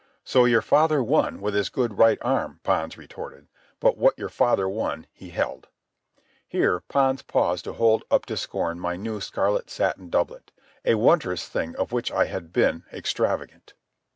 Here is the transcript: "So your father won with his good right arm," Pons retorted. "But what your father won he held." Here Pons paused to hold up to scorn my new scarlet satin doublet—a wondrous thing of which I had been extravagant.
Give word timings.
"So 0.23 0.45
your 0.45 0.63
father 0.63 1.03
won 1.03 1.41
with 1.41 1.53
his 1.53 1.69
good 1.69 1.99
right 1.99 2.17
arm," 2.23 2.59
Pons 2.63 2.97
retorted. 2.97 3.47
"But 3.79 3.99
what 3.99 4.17
your 4.17 4.29
father 4.29 4.67
won 4.67 5.05
he 5.13 5.29
held." 5.29 5.67
Here 6.47 6.79
Pons 6.79 7.21
paused 7.21 7.65
to 7.65 7.73
hold 7.73 8.03
up 8.09 8.25
to 8.25 8.35
scorn 8.35 8.79
my 8.79 8.95
new 8.95 9.21
scarlet 9.21 9.69
satin 9.69 10.09
doublet—a 10.09 10.95
wondrous 10.95 11.47
thing 11.47 11.75
of 11.75 11.91
which 11.91 12.11
I 12.11 12.25
had 12.25 12.51
been 12.51 12.83
extravagant. 12.91 13.75